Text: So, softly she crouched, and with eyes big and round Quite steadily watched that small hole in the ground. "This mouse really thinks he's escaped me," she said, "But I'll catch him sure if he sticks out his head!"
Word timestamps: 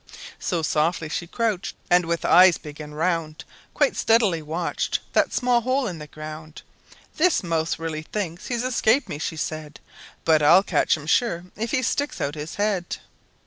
So, 0.39 0.63
softly 0.63 1.09
she 1.09 1.27
crouched, 1.27 1.75
and 1.91 2.05
with 2.07 2.25
eyes 2.25 2.57
big 2.57 2.81
and 2.81 2.97
round 2.97 3.45
Quite 3.75 3.95
steadily 3.95 4.41
watched 4.41 4.99
that 5.13 5.31
small 5.31 5.61
hole 5.61 5.85
in 5.85 5.99
the 5.99 6.07
ground. 6.07 6.63
"This 7.17 7.43
mouse 7.43 7.77
really 7.77 8.01
thinks 8.01 8.47
he's 8.47 8.63
escaped 8.63 9.07
me," 9.07 9.19
she 9.19 9.37
said, 9.37 9.79
"But 10.25 10.41
I'll 10.41 10.63
catch 10.63 10.97
him 10.97 11.05
sure 11.05 11.43
if 11.55 11.69
he 11.69 11.83
sticks 11.83 12.19
out 12.19 12.33
his 12.33 12.55
head!" 12.55 12.97